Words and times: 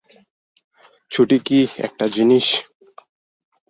ছুটি 1.11 1.37
কি 1.45 1.59
একটা 1.77 2.05
জিনিস? 2.07 2.45